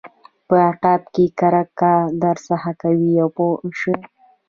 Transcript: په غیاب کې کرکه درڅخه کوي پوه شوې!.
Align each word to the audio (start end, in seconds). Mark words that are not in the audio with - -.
په 0.47 0.57
غیاب 0.79 1.03
کې 1.13 1.25
کرکه 1.39 1.93
درڅخه 2.21 2.71
کوي 2.81 3.11
پوه 3.35 3.57
شوې!. 3.79 3.99